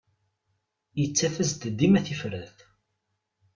Yettaf-as-d 0.99 1.61
dima 1.77 1.99
tifrat. 2.05 2.57